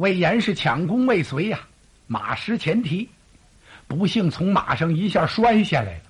[0.00, 1.60] 魏延是抢功未遂呀，
[2.06, 3.10] 马失前蹄，
[3.86, 6.04] 不幸从马上一下摔下来了。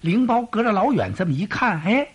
[0.00, 2.08] 灵包隔着老远这么一看，哎，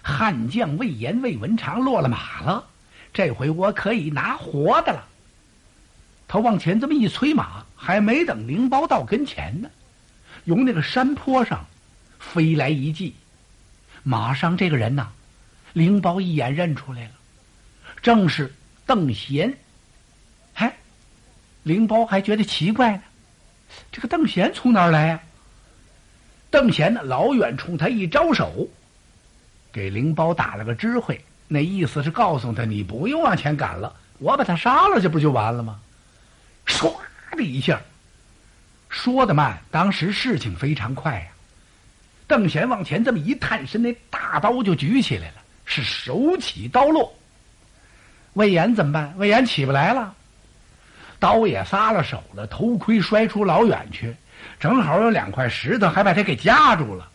[0.00, 2.64] 悍将魏延、魏文长落了马了，
[3.12, 5.08] 这回我可以拿活的了。
[6.28, 9.68] 他往前这么一催马，还没等灵包到跟前呢，
[10.44, 11.66] 由那个山坡上
[12.20, 13.12] 飞来一骑，
[14.04, 15.08] 马上这个人呐，
[15.72, 17.10] 灵包一眼认出来了，
[18.00, 18.54] 正是
[18.86, 19.52] 邓贤。
[21.64, 23.02] 灵包还觉得奇怪呢，
[23.90, 25.20] 这个邓贤从哪儿来呀？
[26.50, 28.68] 邓贤呢，老远冲他一招手，
[29.72, 35.80] 给灵包打了个知会，那意思是告诉他，你不用往前赶了，我把他杀了，这不就完了吗？
[36.66, 36.94] 唰
[37.32, 37.80] 的一下，
[38.88, 41.26] 说的慢，当时事情非常快呀。
[42.26, 47.12] 邓贤往前这么一探身，那大刀就举起来了，是手起刀落。
[48.34, 49.14] 魏延怎么办？
[49.16, 50.14] 魏延起不来了，
[51.24, 54.14] 刀也撒了手了，头盔摔出老远去，
[54.60, 57.08] 正好有两块石头还把他给夹住了。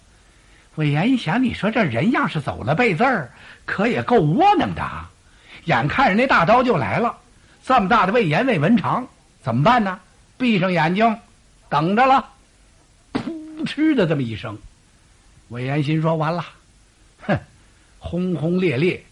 [0.74, 3.30] 魏延一想，你说这人要是走了背字儿，
[3.68, 5.12] 可也够窝囊的啊！
[5.66, 7.16] 眼看着那大刀就来了，
[7.64, 9.08] 这么大的魏延、魏文长。
[9.44, 10.00] 怎么办呢？
[10.40, 11.16] 闭上眼睛，
[11.70, 12.30] 等着了。
[13.14, 14.58] 噗嗤的这么一声，
[15.50, 16.44] 魏延心说：“完了，
[17.28, 17.38] 哼！
[18.00, 19.04] 轰轰烈烈，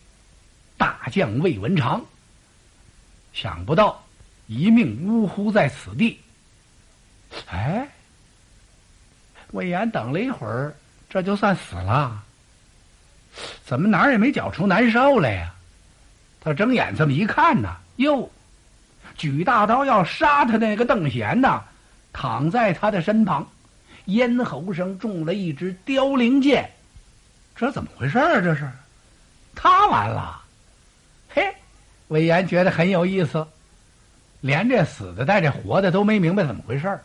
[0.76, 2.02] 大将魏文长，
[3.32, 4.04] 想不到
[4.48, 6.20] 一命呜呼在此地。”
[7.52, 7.88] 哎，
[9.52, 10.74] 魏延等了一会儿，
[11.10, 12.24] 这就算死了。
[13.64, 15.54] 怎么哪儿也没觉出难受来呀？
[16.42, 18.30] 他睁眼这么一看呢，哟！
[19.18, 21.62] 举大刀要杀他那个邓贤呐，
[22.14, 23.46] 躺在他的身旁，
[24.06, 26.72] 咽喉上中了一支凋零箭，
[27.56, 28.40] 这怎么回事啊？
[28.40, 28.70] 这是
[29.56, 30.42] 他完了。
[31.30, 31.54] 嘿，
[32.08, 33.46] 魏延觉得很有意思，
[34.42, 37.00] 连这死的带这活的都没明白怎么回事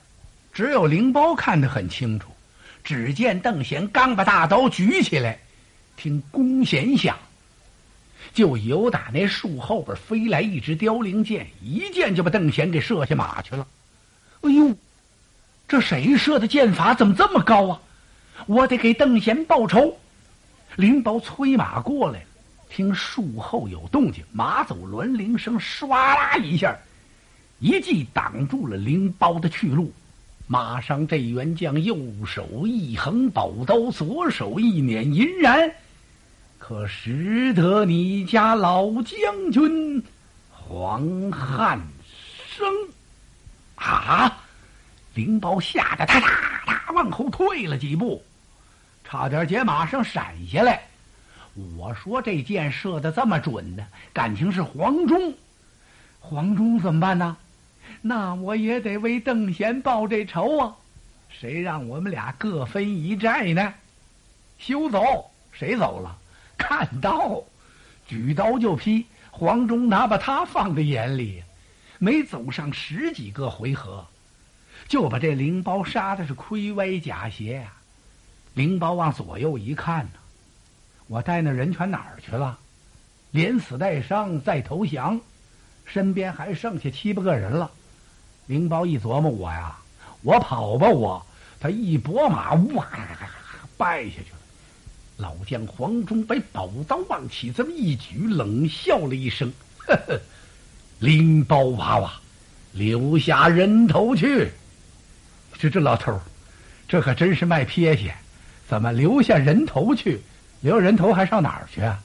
[0.52, 2.28] 只有灵包看得很清楚。
[2.84, 5.38] 只见邓贤刚把大刀举起来，
[5.96, 7.16] 听弓弦响。
[8.34, 13.66] 就由打那树后边飞来一支凋零箭，一箭就把邓贤给射下马去了。
[14.40, 14.74] 哎呦，
[15.68, 17.80] 这谁射的箭法怎么这么高啊？
[18.46, 19.96] 我得给邓贤报仇。
[20.76, 22.26] 灵包催马过来了，
[22.70, 26.76] 听树后有动静，马走銮铃声，唰啦一下，
[27.62, 29.92] 一记挡住了灵包的去路。
[30.48, 31.96] 马上这员将右
[32.26, 35.72] 手一横宝刀，左手一捻银髯。
[36.58, 40.02] 可识得你家老将军
[40.50, 41.80] 黄汉
[42.48, 42.66] 升
[43.76, 44.40] 啊！
[45.14, 46.28] 灵包吓得他哒
[46.66, 48.24] 哒往后退了几步，
[49.04, 50.82] 差点解马上闪下来。
[51.76, 55.32] 我说这箭射的这么准呢，感情是黄忠。
[56.18, 57.36] 黄忠怎么办呢？
[58.04, 60.76] 那我也得为邓贤报这仇啊！
[61.28, 63.72] 谁让我们俩各分一寨呢？
[64.58, 65.30] 休走！
[65.52, 66.18] 谁走了？
[66.58, 67.42] 看刀，
[68.08, 69.06] 举刀就劈。
[69.30, 71.42] 黄忠哪把他放在眼里？
[71.98, 74.04] 没走上十几个回合，
[74.88, 77.72] 就把这灵包杀的是盔歪甲斜呀。
[78.54, 80.18] 灵包往左右一看呢，
[81.06, 82.58] 我带那人全哪儿去了？
[83.30, 85.20] 连死带伤再投降，
[85.86, 87.70] 身边还剩下七八个人了。
[88.46, 89.76] 灵包一琢磨，我呀，
[90.22, 91.24] 我跑吧，我
[91.60, 92.86] 他一拨马，哇，
[93.76, 94.38] 败下去了。
[95.16, 99.52] 老将黄忠把宝刀往起这么一举，冷笑了一声
[99.86, 100.20] ：“呵呵，
[100.98, 102.12] 灵包娃娃，
[102.72, 104.50] 留下人头去。”
[105.58, 106.20] 这这老头
[106.88, 108.14] 这可真是卖撇血！
[108.68, 110.20] 怎么留下人头去？
[110.60, 112.02] 留人头还上哪儿去啊？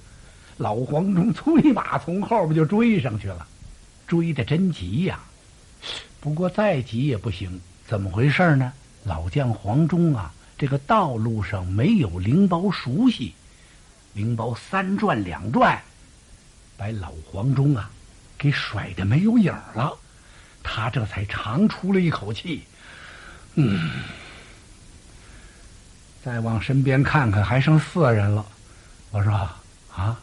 [0.57, 3.47] 老黄忠催马从后边就追上去了，
[4.05, 5.19] 追的真急呀！
[6.19, 8.73] 不过再急也不行，怎么回事呢？
[9.03, 10.33] 老将黄忠啊！
[10.57, 13.35] 这个道路上没有灵包熟悉，
[14.13, 15.79] 灵包三转两转，
[16.75, 17.89] 把老黄忠啊
[18.37, 19.95] 给甩的没有影了。
[20.63, 22.63] 他这才长出了一口气，
[23.53, 23.89] 嗯，
[26.25, 28.45] 再往身边看看，还剩四人了。
[29.11, 29.31] 我说
[29.95, 30.19] 啊，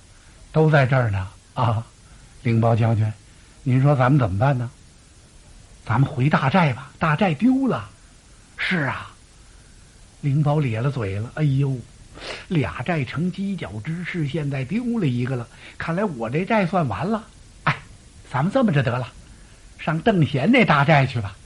[0.52, 1.86] 都在这儿呢啊，
[2.42, 3.10] 灵包将军，
[3.62, 4.68] 您说咱们怎么办呢？
[5.84, 7.88] 咱们回大寨吧，大寨丢了。
[8.56, 9.10] 是啊。
[10.22, 11.76] 灵宝咧了嘴了，哎呦，
[12.48, 15.46] 俩寨成犄角之势，现在丢了一个了，
[15.76, 17.22] 看来我这寨算完了。
[17.64, 17.76] 哎，
[18.32, 19.06] 咱们这么着得了，
[19.78, 21.36] 上邓贤那大寨去吧，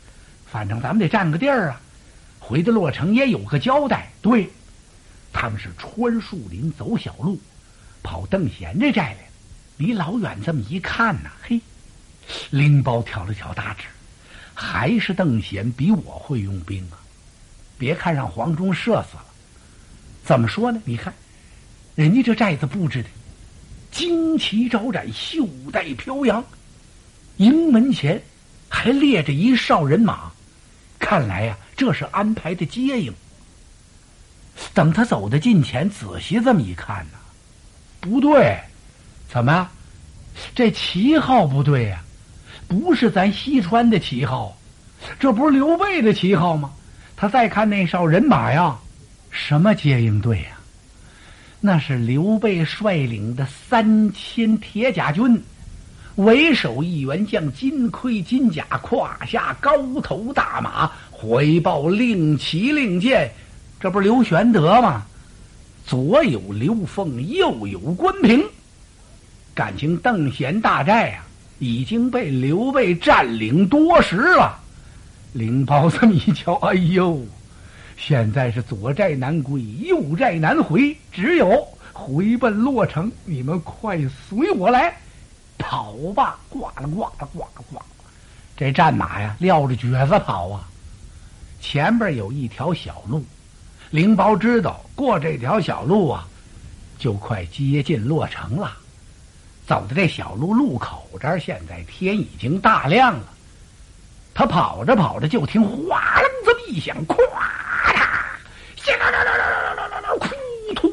[0.46, 1.80] 反正咱们得占个地儿啊，
[2.38, 4.12] 回到洛城也有个交代。
[4.22, 4.48] 对，
[5.32, 7.40] 他们是穿树林走小路，
[8.04, 9.32] 跑邓贤这寨来了，
[9.78, 11.60] 离老远这么一看呢，嘿，
[12.50, 13.86] 灵宝挑了挑大指，
[14.60, 16.98] 还是邓贤比我会用兵啊！
[17.78, 19.24] 别看让黄忠射死了，
[20.24, 20.82] 怎么说呢？
[20.84, 21.14] 你看，
[21.94, 23.08] 人家这寨子布置的
[23.92, 26.44] 旌旗招展，袖带飘扬，
[27.36, 28.20] 营门前
[28.68, 30.32] 还列着一哨人马，
[30.98, 33.14] 看来呀，这是安排的接应。
[34.74, 37.18] 等他走到近前，仔细这么一看呢，
[38.00, 38.58] 不对，
[39.32, 39.70] 怎么？
[40.52, 42.02] 这旗号不对呀？
[42.68, 44.56] 不是咱西川的旗号，
[45.18, 46.70] 这不是刘备的旗号吗？
[47.16, 48.76] 他再看那哨人马呀，
[49.30, 50.58] 什么接应队呀？
[51.60, 55.42] 那是刘备率领的三千铁甲军，
[56.14, 63.28] 为首一员将金盔金甲，胯下高头大马，回报令旗令箭，
[63.80, 65.02] 这不是刘玄德吗？
[65.86, 68.44] 左有刘凤，右有关平。
[69.54, 71.26] 感情邓贤大寨啊，
[71.58, 74.58] 已经被刘备占领多时了。
[75.32, 77.20] 灵包这么一瞧，哎呦，
[77.96, 83.10] 现在是左寨难归，右寨难回，只有回奔洛城。
[83.24, 84.96] 你们快随我来，
[85.58, 86.38] 跑吧！
[86.48, 87.78] 呱啦呱啦呱啦呱，
[88.56, 90.66] 这战马呀，撂着蹶子跑啊。
[91.60, 93.24] 前边有一条小路，
[93.90, 96.26] 灵包知道过这条小路啊，
[96.98, 98.72] 就快接近洛城了。
[99.68, 103.24] 走到这小路路口这儿，现在天已经大亮了。
[104.32, 107.14] 他跑着跑着，就听哗楞这么一响，咵
[107.94, 110.90] 嚓，啦啦啦啦啦啦啦啦，扑通，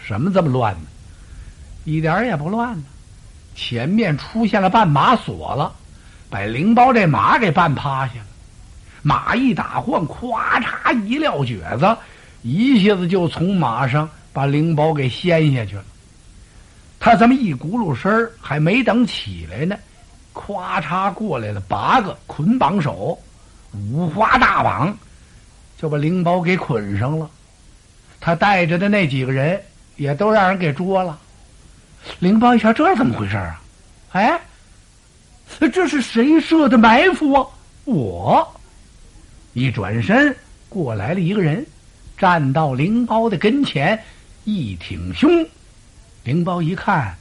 [0.00, 0.86] 什么这么乱呢？
[1.84, 2.84] 一点也不乱呢。
[3.56, 5.74] 前面出现了绊马索了，
[6.30, 8.26] 把灵包这马给绊趴下了。
[9.02, 11.96] 马一打晃，咵嚓一撂蹶子，
[12.42, 15.84] 一下子就从马上把灵包给掀下去了。
[17.08, 19.74] 他这么一轱辘身儿，还没等起来呢，
[20.34, 23.18] 咵嚓过来了八个捆绑手，
[23.72, 24.94] 五花大绑，
[25.78, 27.30] 就把灵包给捆上了。
[28.20, 29.58] 他带着的那几个人
[29.96, 31.18] 也都让人给捉了。
[32.18, 33.62] 灵包一瞧，这怎么回事啊？
[34.12, 34.38] 哎，
[35.72, 37.46] 这是谁设的埋伏啊？
[37.86, 38.60] 我
[39.54, 40.36] 一转身
[40.68, 41.64] 过来了一个人，
[42.18, 43.98] 站到灵包的跟前，
[44.44, 45.30] 一挺胸。
[46.28, 47.16] 灵包一看，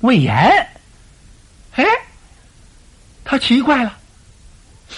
[0.00, 0.34] 魏延，
[1.74, 1.86] 哎，
[3.24, 3.96] 他奇怪了，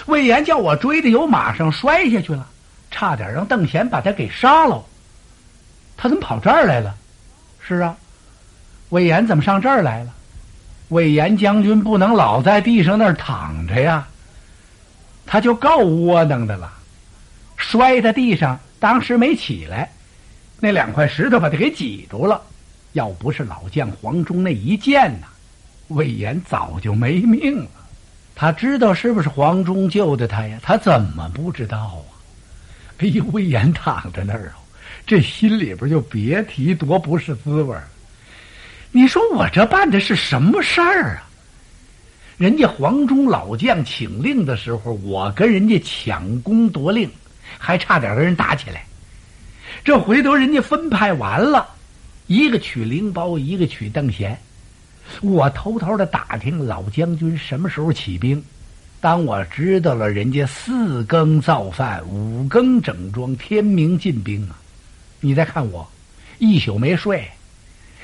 [0.07, 2.45] 魏延叫我追的有马上摔下去了，
[2.91, 4.83] 差点让邓贤把他给杀了。
[5.95, 6.93] 他怎么跑这儿来了？
[7.65, 7.95] 是啊，
[8.89, 10.13] 魏延怎么上这儿来了？
[10.89, 14.05] 魏延将军不能老在地上那儿躺着呀，
[15.25, 16.69] 他就够窝囊的了，
[17.55, 19.89] 摔在地上，当时没起来，
[20.59, 22.41] 那两块石头把他给挤住了。
[22.95, 25.27] 要不是老将黄忠那一剑呐，
[25.89, 27.69] 魏延早就没命了。
[28.33, 30.57] 他知道是不是黄忠救的他呀？
[30.63, 32.07] 他怎么不知道啊？
[32.99, 34.55] 哎呦，魏延躺在那儿啊，
[35.05, 37.75] 这心里边就别提多不是滋味
[38.91, 41.27] 你说我这办的是什么事儿啊？
[42.37, 47.11] 人家黄忠老将请令的时候，我跟人家抢功夺令，
[47.57, 48.85] 还差点跟人打起来。
[49.83, 51.74] 这回头人家分派完了。
[52.27, 54.37] 一个取灵包，一个取邓贤。
[55.21, 58.43] 我偷偷的打听老将军什么时候起兵。
[58.99, 64.57] 当我知道了人家四更造饭，五更整装，天明进兵啊！
[65.19, 65.87] 你再看我，
[66.39, 67.29] 一宿没睡，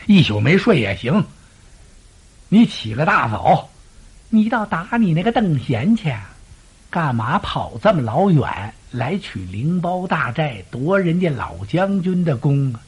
[0.05, 1.25] 一宿没睡也行。
[2.49, 3.67] 你起个大早，
[4.29, 6.13] 你倒打你那个邓贤去，
[6.91, 12.79] 干嘛跑这么老远来取灵包大寨，夺人家老将军的功啊？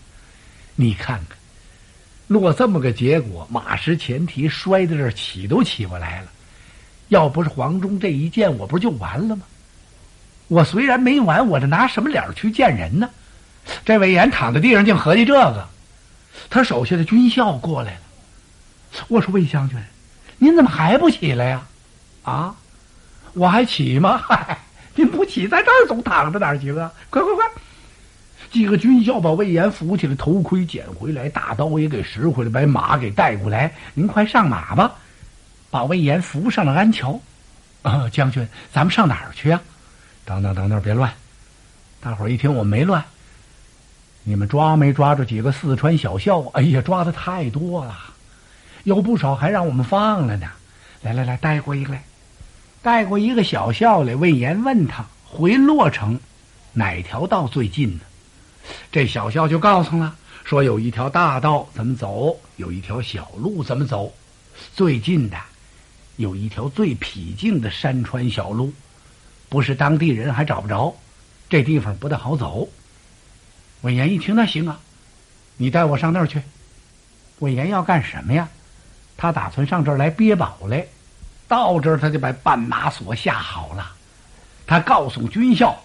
[0.75, 1.37] 你看看，
[2.27, 6.27] 落这么个结果，马失前蹄，摔在这儿，起都起不来了。
[7.09, 9.43] 要不是黄忠这一剑，我不就完了吗？
[10.47, 13.09] 我虽然没完，我这拿什么脸去见人呢？
[13.85, 15.67] 这魏延躺在地上，竟合计这个。
[16.49, 17.99] 他手下的军校过来了，
[19.07, 19.77] 我说魏将军，
[20.37, 21.61] 您怎么还不起来呀？
[22.23, 22.55] 啊，
[23.33, 24.17] 我还起吗？
[24.17, 24.57] 嗨，
[24.95, 26.91] 您不起，在这儿总躺着哪行啊？
[27.09, 27.45] 快快快！
[28.53, 33.73] 几个军校把魏延扶起来，头盔捡回来，大刀也给拾回来，把马给带过来。
[33.95, 34.93] 您快上马吧，
[35.71, 37.19] 把魏延扶上了安桥。
[37.81, 39.59] 啊，将军，咱们上哪儿去啊？
[40.23, 41.11] 等等等等，别乱！
[41.99, 43.03] 大伙儿一听我没乱，
[44.23, 46.41] 你们抓没抓住几个四川小校？
[46.53, 47.97] 哎呀，抓的太多了，
[48.83, 50.47] 有不少还让我们放了呢。
[51.01, 52.03] 来来来，带过一个来，
[52.83, 54.15] 带过一个小校来。
[54.15, 56.19] 魏延问他回洛城
[56.71, 58.01] 哪条道最近呢？
[58.91, 64.13] 这小校就告诉了，说有一条大道怎么走，有一条小路怎么走。
[64.73, 65.37] 最近的
[66.17, 68.71] 有一条最僻静的山川小路，
[69.49, 70.95] 不是当地人还找不着，
[71.49, 72.67] 这地方不大好走。
[73.81, 74.79] 魏延一听，那行啊，
[75.57, 76.41] 你带我上那儿去。
[77.39, 78.47] 魏延要干什么呀？
[79.17, 80.85] 他打算上这儿来憋宝来。
[81.47, 83.91] 到这儿，他就把绊马索下好了。
[84.65, 85.83] 他告诉军校，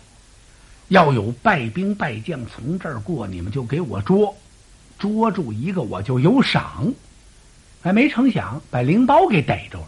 [0.89, 4.35] 要有败兵败将从这儿过，你们就给我捉，
[4.99, 6.93] 捉住一个我就有赏。
[7.81, 9.87] 还没成想把灵包给逮住了，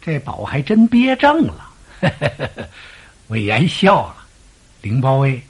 [0.00, 1.70] 这宝还真憋正了。
[3.28, 4.16] 魏延笑了，
[4.80, 5.40] 灵包哎，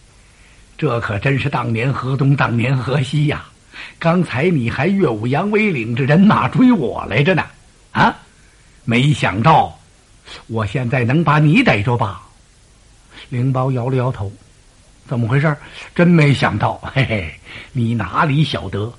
[0.79, 3.45] 这可真是当年河东，当年河西呀！
[3.99, 7.45] 刚才你还岳武扬威领着人马追我来着呢，
[7.93, 8.17] 啊！
[8.85, 9.79] 没想到，
[10.47, 12.23] 我现在能把你逮着吧？
[13.29, 14.31] 灵包摇了摇头，
[15.07, 15.55] 怎么回事？
[15.95, 17.35] 真没想到，嘿嘿，
[17.73, 18.93] 你哪里晓得？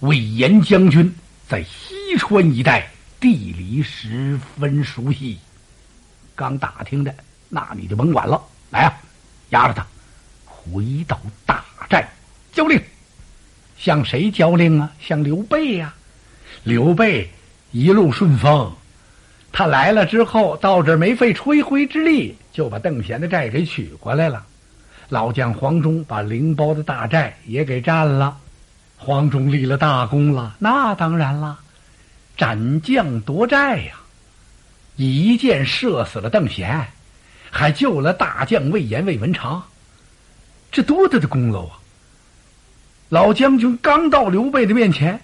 [0.00, 1.14] 魏延将军
[1.48, 5.38] 在西川一带地理十分熟悉，
[6.34, 7.14] 刚打听的，
[7.48, 8.42] 那你就甭管了。
[8.70, 8.92] 来啊，
[9.50, 9.86] 押着他
[10.44, 12.08] 回到大寨
[12.52, 12.80] 交令。
[13.76, 14.90] 向谁交令啊？
[15.00, 15.94] 向刘备呀！
[16.62, 17.30] 刘备
[17.72, 18.72] 一路顺风。
[19.52, 24.44] 他来了之后，到这没费吹灰之力，就把邓贤的寨给取过来了。
[25.14, 28.36] 老将黄忠把灵包的大寨也给占了。
[28.96, 31.60] 黄忠立了大功了，那当然了，
[32.36, 33.92] 斩将夺寨呀，
[34.96, 36.88] 一箭射死了邓贤，
[37.48, 39.62] 还救了大将魏延、魏文长，
[40.72, 41.78] 这多大的功劳啊！
[43.08, 45.20] 老将军刚到刘备的面前，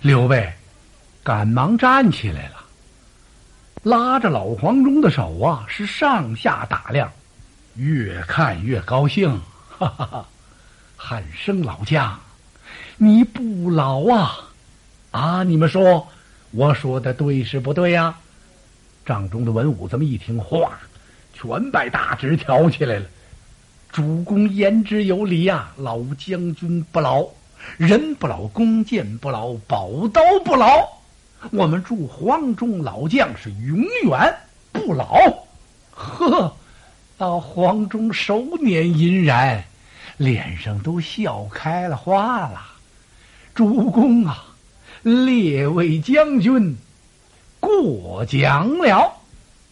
[0.00, 0.50] 刘备
[1.22, 2.64] 赶忙站起来了。
[3.82, 7.12] 拉着老黄忠的手啊，是上下打量，
[7.78, 9.40] 越看越高兴，
[9.78, 10.26] 哈哈哈！
[10.96, 12.18] 喊声老将，
[12.96, 14.36] 你不老啊！
[15.12, 16.08] 啊，你们说
[16.50, 18.16] 我说的对是不对呀？
[19.06, 20.72] 帐中的文武这么一听，哗，
[21.32, 23.06] 全把大纸挑起来了。
[23.92, 27.28] 主公言之有理呀，老将军不老，
[27.76, 30.84] 人不老，弓箭不老，宝刀不老。
[31.52, 33.78] 我们祝黄忠老将是永
[34.10, 34.36] 远
[34.72, 35.14] 不老。
[35.92, 36.56] 呵呵，
[37.18, 39.64] 到黄忠手捻银然，
[40.18, 42.62] 脸上都笑开了花了。
[43.56, 44.44] 主公啊，
[45.02, 46.76] 列位将军
[47.58, 49.12] 过奖了。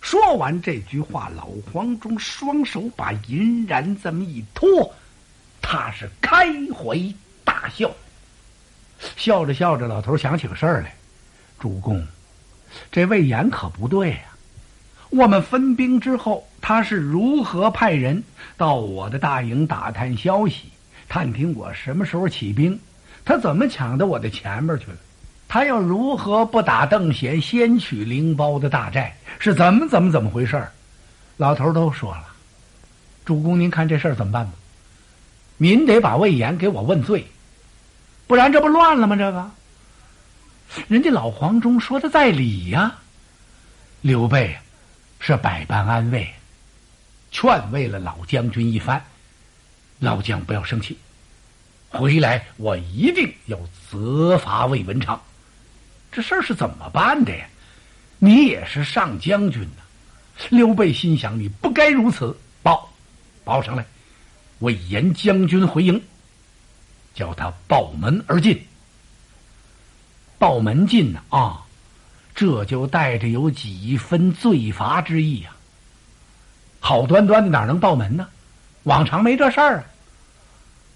[0.00, 4.92] 说完这句话，老黄忠双手把银然这么一托，
[5.62, 7.00] 他是开怀
[7.44, 7.88] 大笑。
[9.16, 10.92] 笑着笑着，老头想起个事儿来。
[11.60, 12.04] 主公，
[12.90, 14.18] 这魏延可不对呀！
[15.10, 18.24] 我们分兵之后，他是如何派人
[18.56, 20.62] 到我的大营打探消息，
[21.08, 22.76] 探听我什么时候起兵？
[23.24, 24.96] 他怎么抢到我的前面去了？
[25.46, 29.14] 他又如何不打邓贤，先取灵包的大寨？
[29.38, 30.60] 是怎么怎么怎么回事？
[31.36, 32.24] 老头都说了。
[33.24, 34.52] 主公，您看这事儿怎么办吧？
[35.58, 37.28] 您得把魏延给我问罪，
[38.26, 39.14] 不然这不乱了吗？
[39.14, 39.50] 这个。
[40.88, 42.96] 人家老黄忠说的在理呀，
[44.00, 44.56] 刘备
[45.20, 46.28] 是百般安慰，
[47.30, 49.04] 劝慰了老将军一番。
[49.98, 50.98] 老将不要生气，
[51.88, 53.58] 回来我一定要
[53.90, 55.20] 责罚魏文长。
[56.12, 57.46] 这事儿是怎么办的呀？
[58.18, 59.82] 你也是上将军呐。
[60.50, 62.90] 刘备心想：你不该如此，报
[63.42, 63.84] 报上来。
[64.58, 66.02] 魏延将军回营，
[67.14, 68.66] 叫他报门而进。
[70.38, 71.64] 报门进呢啊，
[72.34, 75.55] 这就带着有几分罪罚之意呀。
[76.80, 78.28] 好端端的哪能报门呢？
[78.84, 79.84] 往常没这事儿啊。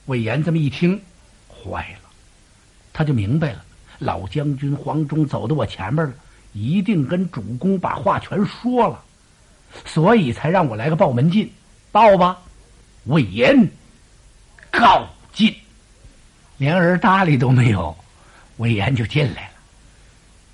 [0.06, 1.00] 魏延这么一听，
[1.48, 2.08] 坏了，
[2.92, 3.64] 他就明白了。
[3.98, 6.12] 老将军黄忠走到我前面了，
[6.52, 9.02] 一定跟主公把话全说了，
[9.84, 11.52] 所以才让我来个报门进。
[11.92, 12.38] 报吧，
[13.04, 13.68] 魏延
[14.70, 15.54] 告进，
[16.56, 17.96] 连人搭理都没有。
[18.56, 19.54] 魏延就进来了，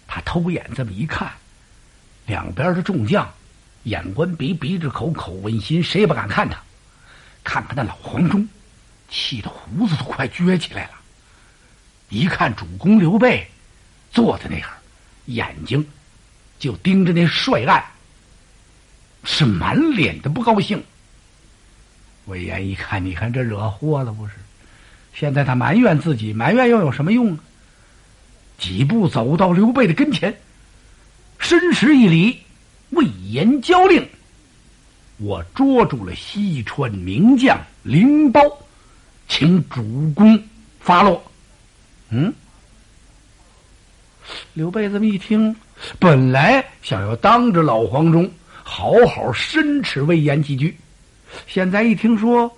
[0.06, 1.30] 他偷眼这么一看，
[2.26, 3.28] 两边的众将，
[3.86, 6.60] 眼观鼻，鼻着口，口问心，谁也不敢看他。
[7.44, 8.48] 看看那老黄忠，
[9.08, 10.90] 气得胡子都快撅起来了。
[12.08, 13.48] 一看主公刘备
[14.10, 14.70] 坐在那儿，
[15.26, 15.86] 眼睛
[16.58, 17.84] 就盯着那帅案，
[19.22, 20.82] 是满脸的不高兴。
[22.24, 24.34] 魏延一看，你看这惹祸了不是？
[25.14, 27.38] 现在他埋怨自己，埋怨又有什么用？
[28.58, 30.40] 几步走到刘备的跟前，
[31.38, 32.42] 深施一礼，
[32.96, 34.06] 魏延交令
[35.18, 38.40] ：“我捉住了西川名将灵包，
[39.28, 40.42] 请主公
[40.80, 41.22] 发落。”
[42.10, 42.32] 嗯，
[44.54, 45.54] 刘备这么一听，
[45.98, 48.30] 本来想要当着老黄忠
[48.62, 50.76] 好好申斥魏延几句，
[51.46, 52.50] 现在一听说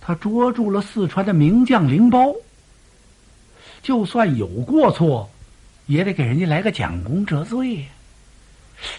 [0.00, 2.34] 他捉住了四川的名将灵包，
[3.82, 5.30] 就算有过错，
[5.86, 7.86] 也得给人家来个将功折罪呀。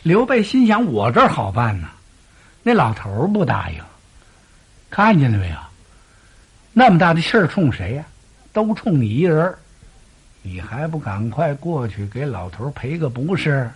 [0.03, 1.89] 刘备心想：我这儿好办呢，
[2.63, 3.83] 那老头不答应。
[4.89, 5.57] 看见了没有？
[6.73, 8.05] 那么大的气儿冲谁呀？
[8.53, 9.53] 都冲你一人
[10.41, 13.69] 你还不赶快过去给老头赔个不是？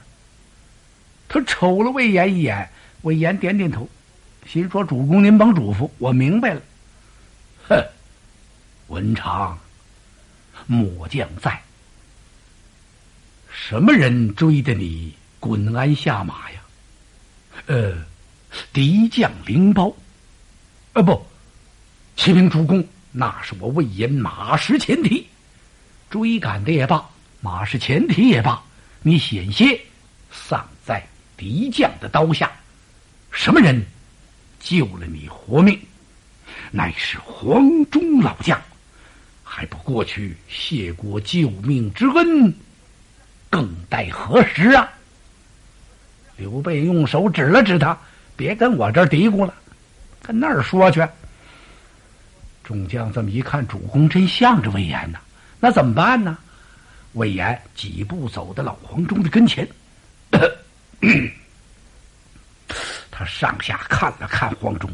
[1.28, 2.70] 他瞅了魏延一眼，
[3.02, 3.90] 魏延点点头，
[4.48, 6.62] 心说：“主公您甭嘱咐，我明白了。”
[7.68, 7.84] 哼，
[8.88, 9.60] 文长，
[10.66, 11.62] 末将在，
[13.52, 16.62] 什么人追的你滚鞍下马呀？
[17.68, 17.94] 呃，
[18.74, 19.96] 敌将灵包。
[20.94, 21.26] 呃不，
[22.16, 25.28] 启禀主公，那是我魏延马失前蹄，
[26.10, 27.10] 追赶的也罢，
[27.42, 28.62] 马失前蹄也罢，
[29.02, 29.80] 你险些
[30.32, 32.52] 丧在敌将的刀下。
[33.32, 33.86] 什么人
[34.60, 35.80] 救了你活命？
[36.72, 38.60] 乃是黄忠老将，
[39.44, 42.54] 还不过去谢过救命之恩，
[43.50, 44.90] 更待何时啊？
[46.40, 47.98] 刘备用手指了指他，
[48.38, 49.54] 别跟我这儿嘀咕了。
[50.22, 51.06] 跟那儿说去。
[52.64, 55.20] 众将这么一看，主公真向着魏延呐，
[55.60, 56.38] 那怎么办呢？
[57.14, 59.68] 魏延几步走到老黄忠的跟前，
[63.12, 64.90] 他上下看了看黄忠，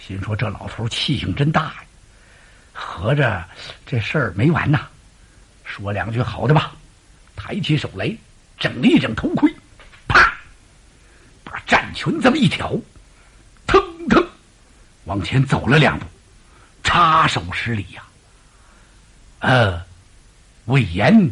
[0.00, 1.84] 心说这老头气性真大呀，
[2.72, 3.44] 合着
[3.84, 4.88] 这事儿没完呐。
[5.64, 6.72] 说两句好的吧，
[7.36, 8.10] 抬起手来，
[8.58, 9.54] 整了一整头盔，
[11.66, 12.74] 战裙这么一挑。
[13.66, 14.24] 腾腾
[15.04, 16.06] 往前走了两步，
[16.82, 18.02] 插手施礼呀。
[19.40, 19.82] 呃，
[20.66, 21.30] 魏延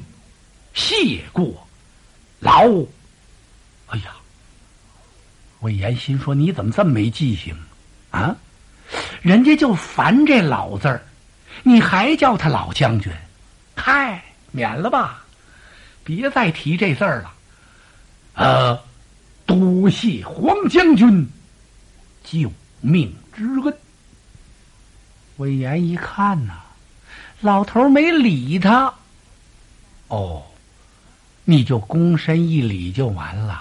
[0.74, 1.66] 谢过
[2.40, 2.64] 劳。
[3.86, 4.12] 哎呀，
[5.60, 7.56] 魏延心说：“你怎么这么没记性
[8.10, 8.36] 啊？
[9.22, 11.02] 人家就烦这老字儿，
[11.62, 13.12] 你还叫他老将军？
[13.76, 15.24] 嗨，免了吧，
[16.04, 17.32] 别再提这字儿了。
[18.34, 18.84] 呃，
[19.46, 21.28] 多谢黄将军
[22.22, 23.76] 救命。”之恩。
[25.36, 26.54] 魏延一看呐，
[27.40, 28.94] 老头没理他。
[30.08, 30.44] 哦，
[31.44, 33.60] 你就躬身一礼就完了。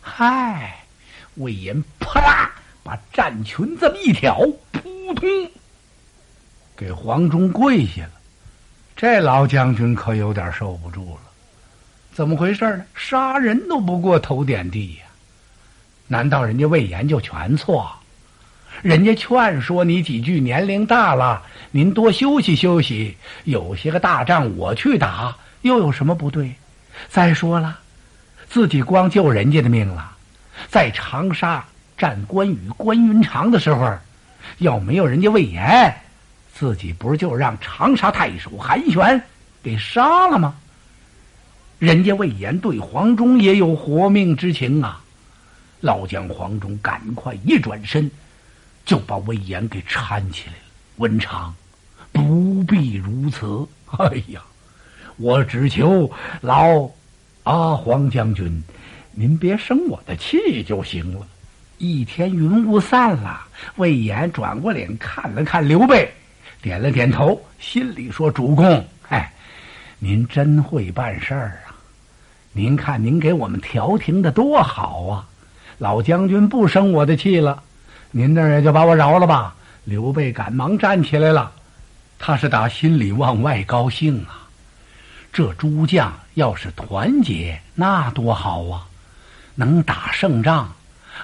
[0.00, 0.82] 嗨，
[1.34, 2.50] 魏延啪啦
[2.82, 4.38] 把战裙这么一挑，
[4.72, 5.28] 扑通，
[6.74, 8.12] 给黄忠跪下了。
[8.96, 11.20] 这老将军可有点受不住了。
[12.14, 12.86] 怎么回事呢？
[12.94, 15.03] 杀人都不过头点地呀？
[16.06, 17.90] 难道人家魏延就全错？
[18.82, 23.16] 人家劝说你几句，年龄大了，您多休息休息。
[23.44, 26.52] 有些个大仗我去打，又有什么不对？
[27.08, 27.78] 再说了，
[28.50, 30.12] 自己光救人家的命了，
[30.68, 31.64] 在长沙
[31.96, 33.96] 战关羽、关云长的时候，
[34.58, 35.94] 要没有人家魏延，
[36.52, 39.22] 自己不是就让长沙太守韩玄
[39.62, 40.54] 给杀了吗？
[41.78, 45.00] 人家魏延对黄忠也有活命之情啊！
[45.84, 48.10] 老将黄忠赶快一转身。
[48.86, 50.58] 就把魏延给搀起来了。
[50.96, 51.54] 文昌，
[52.12, 53.66] 不必如此。
[53.96, 54.42] 哎呀，
[55.16, 56.10] 我只求
[56.42, 56.90] 老
[57.44, 58.62] 阿黄将军，
[59.12, 61.26] 您别生我的气就行了。
[61.78, 63.40] 一天云雾散了，
[63.76, 66.12] 魏延转过脸看了看刘备，
[66.60, 69.32] 点了点头，心里说：“主公，哎，
[69.98, 71.74] 您真会办事儿啊！
[72.52, 75.28] 您看您给我们调停的多好啊！
[75.78, 77.62] 老将军不生我的气了。”
[78.10, 79.56] 您那也就把我饶了吧！
[79.84, 81.52] 刘备赶忙站起来了，
[82.18, 84.48] 他是打心里往外高兴啊。
[85.32, 88.86] 这诸将要是团结，那多好啊！
[89.56, 90.72] 能打胜仗，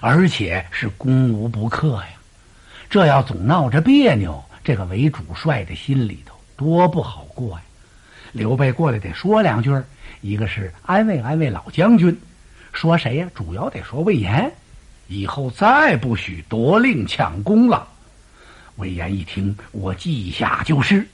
[0.00, 2.08] 而且是攻无不克呀。
[2.90, 7.62] 这要总闹着别扭，这个为主帅的心里头多不好过呀。
[8.32, 9.72] 刘备过来得说两句，
[10.20, 12.20] 一个是安慰安慰老将军，
[12.80, 13.30] 说谁呀？
[13.34, 14.50] 主要得说魏延。
[15.06, 17.86] 以后再不许夺令抢功了。
[18.76, 21.06] 魏延一听，我记下就是。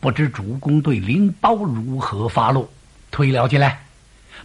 [0.00, 2.68] 不知主公对灵包如何发落？
[3.12, 3.86] 推了进来，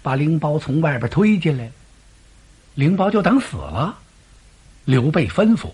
[0.03, 1.71] 把灵包从外边推进来。
[2.75, 3.97] 灵包就等死了。
[4.85, 5.71] 刘备吩咐，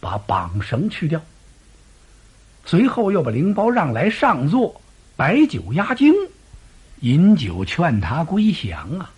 [0.00, 1.18] 把绑绳去掉。
[2.66, 4.82] 随后又把灵包让来上座，
[5.16, 6.12] 摆酒压惊，
[7.00, 9.12] 饮酒劝他归降啊。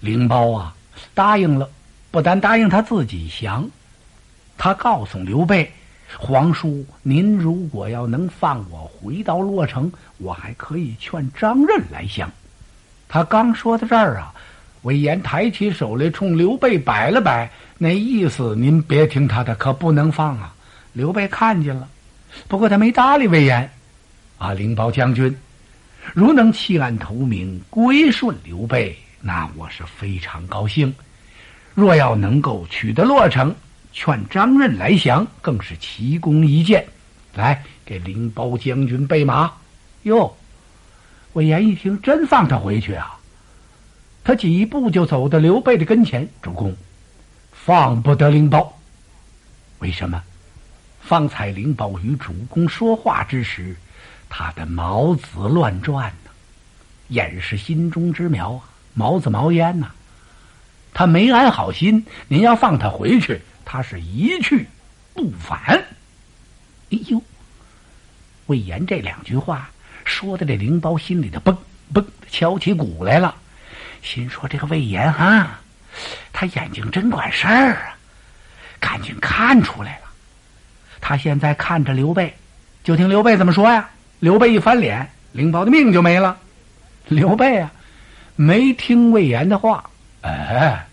[0.00, 0.74] 灵包啊，
[1.14, 1.68] 答应了。
[2.10, 3.68] 不但答应他自己降，
[4.56, 5.70] 他告诉刘备
[6.18, 12.32] ：“皇叔，您如果要能放我回到洛城，我还可以劝张任来降。”
[13.08, 14.32] 他刚说到这儿啊，
[14.82, 20.54] 魏延抬起手来，冲刘备摆了摆，那意思您别听他的，可不能放啊。
[20.94, 21.86] 刘备看见了，
[22.48, 23.70] 不过他没搭理魏延。
[24.38, 25.36] 啊，灵包将军，
[26.14, 30.94] 如能弃暗投明，归顺刘备，那我是非常高兴。
[31.74, 33.54] 若要能够取得洛城，
[33.92, 36.86] 劝张任来降，更是奇功一件。
[37.34, 39.52] 来，给灵宝将军备马。
[40.02, 40.36] 哟。
[41.34, 43.18] 魏延一听，真放他回去啊！
[44.24, 46.74] 他几步就走到刘备的跟前，主公，
[47.52, 48.76] 放不得灵宝。
[49.78, 50.20] 为什么？
[51.00, 53.76] 方才灵宝与主公说话之时，
[54.28, 56.30] 他的毛子乱转呢，
[57.08, 58.60] 掩是心中之苗啊，
[58.98, 59.92] 毛子毛烟呐。
[60.92, 64.66] 他没安好心，您要放他回去，他是一去
[65.14, 65.84] 不返。
[66.90, 67.22] 哎呦，
[68.46, 69.70] 魏延这两句话。
[70.04, 71.54] 说的这灵包心里头嘣
[71.94, 73.36] 嘣敲起鼓来了，
[74.02, 75.60] 心说这个魏延哈，
[76.32, 77.94] 他眼睛真管事儿啊，
[78.80, 80.06] 赶紧看出来了。
[81.00, 82.34] 他现在看着刘备，
[82.82, 83.90] 就听刘备怎么说呀？
[84.18, 86.38] 刘备一翻脸，灵包的命就没了。
[87.06, 87.70] 刘备啊，
[88.40, 90.86] 没听魏延的话，哎，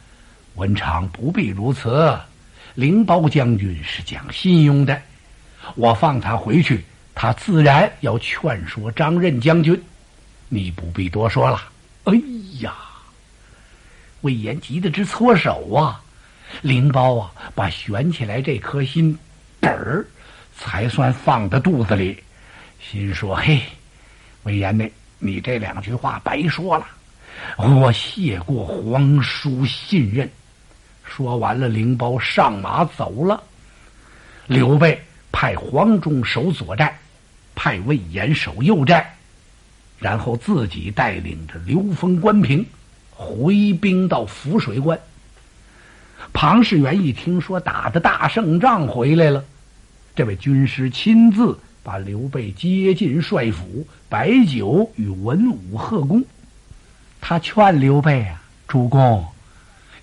[0.56, 2.20] 文长不必如此，
[2.74, 5.00] 灵包将军是讲信用的，
[5.76, 6.84] 我放他回去。
[7.14, 9.80] 他自然要劝说张任将军，
[10.50, 11.62] 你不必多说了。
[12.06, 12.14] 哎
[12.62, 12.74] 呀，
[14.22, 16.02] 魏延急得直搓手啊！
[16.64, 19.16] 灵包啊，把悬起来这颗心，
[19.60, 20.04] 本儿
[20.58, 22.18] 才算放到肚子里。
[22.82, 23.62] 心说：“嘿，
[24.42, 24.84] 魏延呢？
[25.20, 26.88] 你这两句话白说了，
[27.58, 30.30] 我谢过皇叔信任。”
[31.04, 33.44] 说完了，灵包上马走了。
[34.48, 37.00] 刘备派黄忠守左寨。
[37.58, 39.16] 派魏延守右寨，
[39.98, 42.66] 然后自己带领着刘封、关平
[43.12, 45.00] 回兵到涪水关。
[46.34, 49.46] 庞士元一听说打的大胜仗回来了，
[50.18, 56.22] 这位军师亲自把刘备接进帅府，摆酒与文武贺功。
[57.28, 59.26] 他劝刘备啊，主公，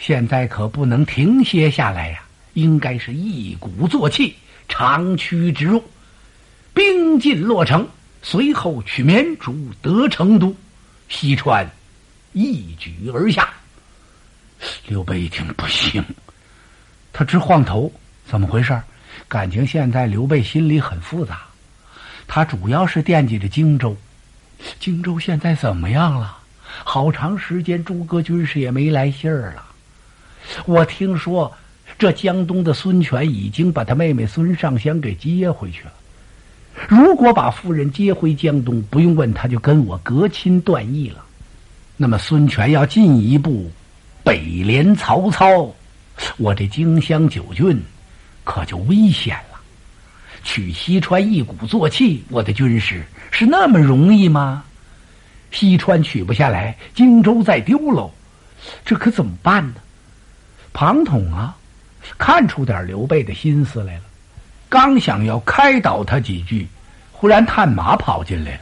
[0.01, 2.21] 现在可不能停歇下来呀，
[2.55, 4.35] 应该是一鼓作气，
[4.69, 5.85] 长驱直入。
[6.75, 7.89] 兵进洛城，
[8.23, 10.53] 随后取绵竹，得成都，
[11.09, 11.71] 西川
[12.33, 13.49] 一举而下。
[14.89, 16.05] 刘备一听不行，
[17.13, 17.93] 他直晃头，
[18.27, 18.77] 怎么回事？
[19.29, 21.43] 感情现在刘备心里很复杂，
[22.27, 23.97] 他主要是惦记着荆州。
[24.81, 26.39] 荆州现在怎么样了？
[26.85, 29.65] 好长时间诸葛军师也没来信儿了。
[30.67, 31.53] 我听说
[31.99, 35.93] 这江东的孙权已经把他妹妹孙尚香给接回去了。
[36.89, 41.23] 如果把夫人接回江东，不用问，他就跟我隔亲断义了。
[41.97, 43.71] 那么孙权要进一步
[44.25, 45.73] 北联曹操，
[46.39, 47.81] 我这荆襄九郡
[48.43, 49.61] 可就危险了。
[50.43, 54.65] 取西川一鼓作气，我的军师是那么容易吗？
[55.53, 58.11] 西川取不下来，荆州再丢喽，
[58.85, 59.75] 这可怎么办呢？
[60.73, 61.55] 庞统啊，
[62.19, 64.03] 看出点刘备的心思来了。
[64.69, 66.67] 刚想要开导他几句，
[67.13, 68.61] 忽然探马跑进来了，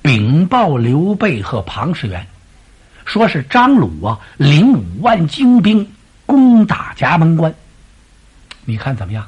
[0.00, 2.24] 禀报刘备和庞士元，
[3.04, 5.92] 说是张鲁啊领五万精兵
[6.24, 7.52] 攻打葭萌关。
[8.64, 9.26] 你看怎么样？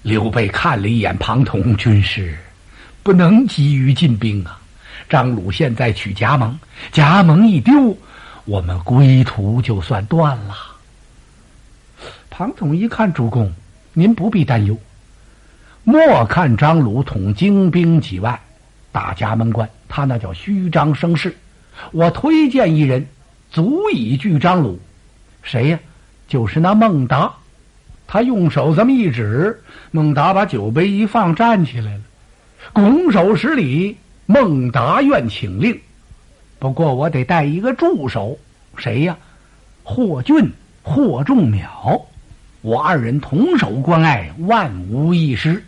[0.00, 2.36] 刘备看了一眼庞统军师，
[3.02, 4.58] 不能急于进兵啊！
[5.08, 6.58] 张鲁现在取葭萌，
[6.92, 7.96] 葭萌一丢，
[8.44, 10.56] 我们归途就算断了。
[12.30, 13.52] 庞统一看，主公。
[13.94, 14.78] 您不必担忧，
[15.84, 18.40] 莫看张鲁统精兵几万
[18.90, 21.36] 打葭门关，他那叫虚张声势。
[21.90, 23.06] 我推荐一人，
[23.50, 24.80] 足以拒张鲁。
[25.42, 25.78] 谁呀？
[26.26, 27.30] 就是那孟达。
[28.06, 32.00] 他用手这么一指，孟达把酒杯一放，站起来了，
[32.72, 33.98] 拱手施礼。
[34.32, 35.78] 孟达愿请令，
[36.58, 38.38] 不过我得带一个助手。
[38.78, 39.14] 谁呀？
[39.82, 40.50] 霍俊、
[40.82, 42.00] 霍仲淼。
[42.62, 45.62] 我二人同守关隘，万无一失。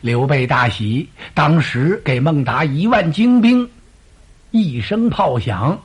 [0.00, 3.68] 刘备大喜，当时给孟达一万精兵，
[4.50, 5.78] 一声炮响，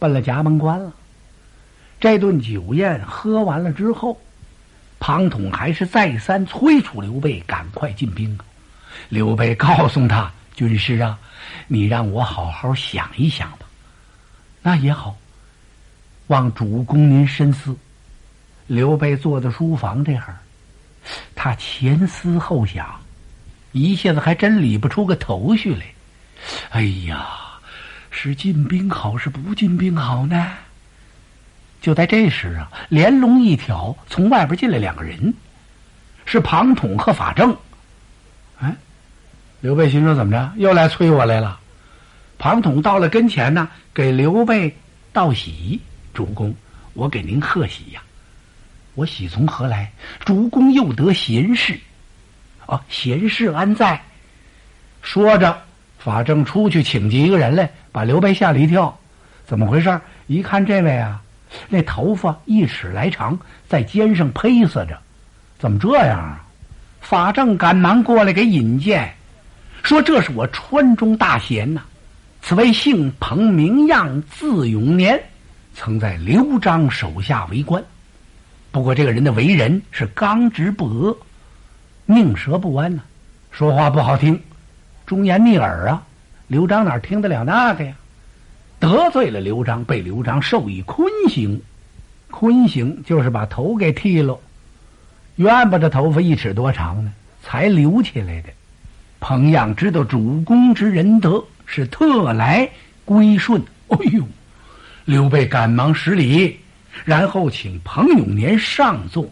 [0.00, 0.92] 奔了夹门关了。
[2.00, 4.20] 这顿酒宴喝完了之后，
[4.98, 8.44] 庞统还是再三催促刘备赶快进兵啊。
[9.08, 11.16] 刘备告诉他：“军师啊，
[11.66, 13.66] 你让我好好想一想吧。”
[14.62, 15.16] 那也好，
[16.26, 17.76] 望主公您深思。
[18.66, 20.38] 刘备坐在书房这会儿，
[21.34, 23.00] 他前思后想，
[23.72, 25.86] 一下子还真理不出个头绪来。
[26.70, 27.26] 哎呀，
[28.10, 30.52] 是进兵好是不进兵好呢？
[31.80, 35.32] 就在这时啊，连笼一挑，从外边进来两个人，
[36.26, 37.56] 是庞统和法正。
[39.60, 41.58] 刘备心说怎么着，又来催我来了。
[42.38, 44.76] 庞统到了跟前呢，给刘备
[45.12, 45.80] 道喜
[46.14, 46.54] ：“主公，
[46.94, 48.00] 我给您贺喜呀！
[48.94, 49.90] 我喜从何来？
[50.20, 51.76] 主公又得贤士。
[52.66, 54.00] 哦，贤士安在？”
[55.02, 55.60] 说着，
[55.98, 58.96] 法正出去请进一个人来，把刘备吓了一跳。
[59.44, 60.00] 怎么回事？
[60.28, 61.20] 一看这位啊。
[61.68, 64.96] 那头发一尺来长，在肩上披撒着，
[65.58, 66.44] 怎么这样啊？
[67.00, 69.14] 法正赶忙过来给引荐，
[69.82, 71.82] 说：“这是我川中大贤呐，
[72.42, 75.22] 此位姓彭，名样，字永年，
[75.74, 77.82] 曾在刘璋手下为官。
[78.70, 81.16] 不过这个人的为人是刚直不阿，
[82.06, 83.02] 宁折不弯呐，
[83.50, 84.42] 说话不好听，
[85.06, 86.04] 忠言逆耳啊。
[86.48, 87.94] 刘璋哪听得了那个呀？”
[88.80, 91.60] 得罪了刘璋，被刘璋授以坤刑。
[92.30, 94.38] 坤刑就是把头给剃了。
[95.36, 97.12] 原本这头发一尺多长呢，
[97.42, 98.50] 才留起来的。
[99.28, 102.66] 彭样知道主公之仁德，是特来
[103.04, 103.62] 归顺。
[103.88, 104.26] 哎呦，
[105.04, 106.58] 刘备赶忙施礼，
[107.04, 109.28] 然后请彭永年上座。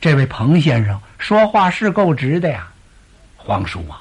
[0.00, 2.66] 这位彭先生说话是够直的呀，
[3.36, 4.00] 皇叔啊，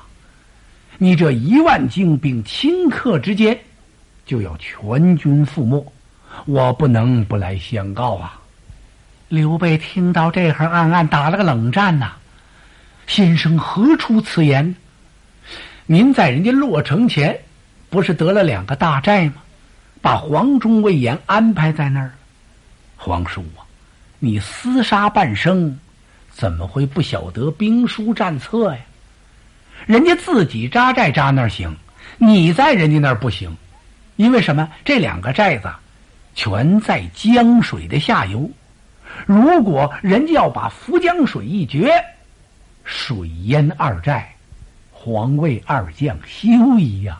[0.97, 3.59] 你这一万精兵顷刻之间。
[4.25, 5.85] 就要全军覆没，
[6.45, 8.39] 我不能不来相告啊！
[9.27, 12.13] 刘备听到这会儿，暗暗打了个冷战呐。
[13.07, 14.73] 先生何出此言？
[15.91, 17.41] 您在人家洛城前，
[17.89, 19.33] 不是得了两个大寨吗？
[19.99, 22.13] 把黄忠、魏延安排在那儿。
[22.95, 23.67] 皇叔啊，
[24.17, 25.77] 你厮杀半生，
[26.31, 28.79] 怎么会不晓得兵书战策呀？
[29.85, 31.75] 人家自己扎寨扎那儿行，
[32.17, 33.57] 你在人家那儿不行。
[34.15, 34.69] 因为什么？
[34.85, 35.69] 这两个寨子
[36.33, 38.49] 全在江水的下游。
[39.25, 42.01] 如果人家要把涪江水一决，
[42.85, 44.30] 水淹二寨，
[45.03, 47.19] 皇位二将休矣呀！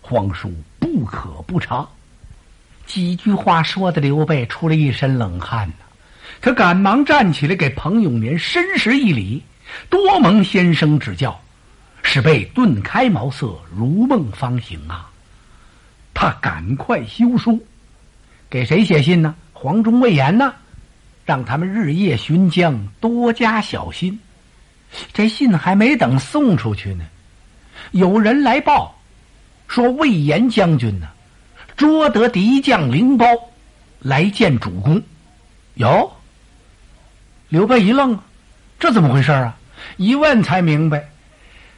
[0.00, 1.86] 皇叔不可不察。
[2.84, 5.84] 几句话说的刘备出了一身冷汗呐，
[6.40, 9.40] 他赶忙站起来给彭永年深施一礼，
[9.88, 11.40] 多蒙先生指教，
[12.02, 15.08] 使备顿开茅塞，如梦方醒啊！
[16.12, 17.64] 他赶快修书，
[18.50, 19.32] 给谁写信呢？
[19.52, 20.52] 黄忠、魏延呢？
[21.24, 24.18] 让他们日夜巡江，多加小心。
[25.12, 27.04] 这信还没等送出去呢，
[27.92, 28.98] 有人来报，
[29.68, 31.08] 说魏延将军呢，
[31.76, 33.26] 捉得敌将灵包，
[34.00, 35.02] 来见主公。
[35.74, 36.10] 哟，
[37.48, 38.18] 刘备一愣，
[38.78, 39.56] 这怎么回事啊？
[39.96, 41.08] 一问才明白，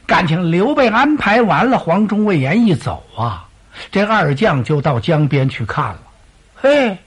[0.05, 3.45] 感情刘备安排完了，黄忠、魏延一走啊。
[3.91, 6.03] 这二将就到江边去看了，
[6.55, 6.97] 嘿，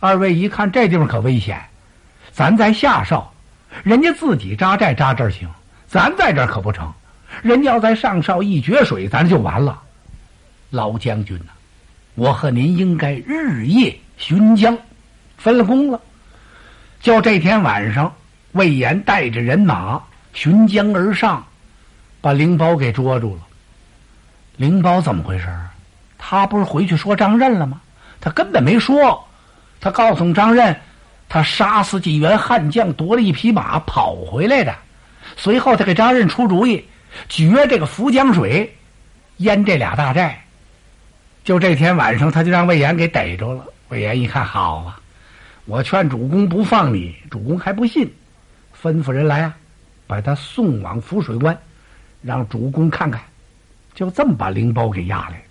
[0.00, 1.60] 二位一看这地方可危险，
[2.32, 3.33] 咱在下哨，
[3.82, 5.48] 人家自己扎寨扎这儿行，
[5.86, 6.92] 咱在这儿可不成，
[7.42, 9.80] 人家要在上哨一决水，咱就完了。
[10.70, 11.52] 老将军呐，
[12.14, 14.76] 我和您应该日夜巡江，
[15.36, 16.00] 分了工了，
[17.00, 18.14] 就这天晚上，
[18.52, 21.44] 魏延带着人马巡江而上，
[22.20, 23.42] 把灵包给捉住了。
[24.56, 25.46] 灵包怎么回事？
[26.16, 27.80] 他不是回去说张任了吗？
[28.20, 29.26] 他根本没说，
[29.80, 30.74] 他告诉张任，
[31.34, 34.72] 他杀死几员悍将，夺了一匹马，跑回来的。
[35.36, 36.84] 随后他给张任出主意，
[37.28, 38.72] 掘这个涪江水，
[39.38, 40.44] 淹这俩大寨。
[41.42, 43.64] 就这天晚上，他就让魏延给逮着了。
[43.88, 45.00] 魏延一看，好啊，
[45.64, 48.08] 我劝主公不放你，主公还不信，
[48.80, 49.56] 吩咐人来啊，
[50.06, 51.58] 把他送往涪水关，
[52.22, 53.20] 让主公看看。
[53.92, 55.44] 就这么把灵包给押来了。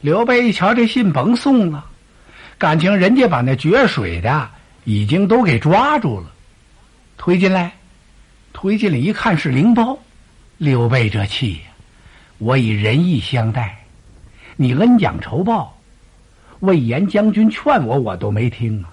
[0.00, 1.84] 刘备一瞧这信甭送了，
[2.56, 4.48] 感情人家把那决水的
[4.86, 6.30] 已经都给抓住了，
[7.18, 7.74] 推进来，
[8.52, 9.98] 推进来一看是灵包，
[10.58, 11.60] 刘备这气呀！
[12.38, 13.84] 我以仁义相待，
[14.54, 15.76] 你恩将仇报，
[16.60, 18.90] 魏延将军劝我我都没听啊，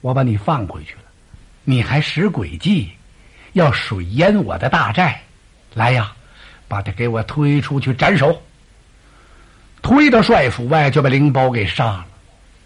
[0.00, 1.02] 我把你放回去了，
[1.62, 2.90] 你还使诡计，
[3.52, 5.22] 要水淹我的大寨，
[5.74, 6.12] 来呀，
[6.66, 8.42] 把他给我推出去斩首。
[9.80, 12.06] 推到帅府外，就把灵包给杀了。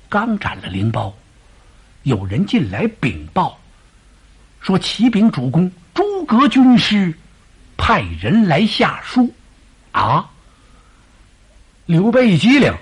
[0.08, 1.14] 刚斩了灵包，
[2.02, 3.58] 有人进来禀报，
[4.60, 7.14] 说启禀主公，诸葛军师
[7.76, 9.32] 派人来下书。
[9.92, 10.30] 啊！
[11.86, 12.72] 刘备一机灵，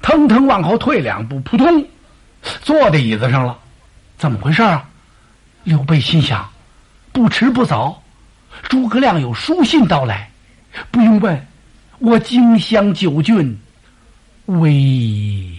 [0.00, 1.86] 腾腾往后退两步，扑通，
[2.62, 3.58] 坐在椅子上了。
[4.16, 4.88] 怎么回事啊？
[5.64, 6.48] 刘备心想：
[7.12, 8.02] 不迟不早，
[8.62, 10.30] 诸葛亮有书信到来，
[10.90, 11.46] 不用问，
[11.98, 13.58] 我荆襄九郡。
[14.46, 15.55] 喂。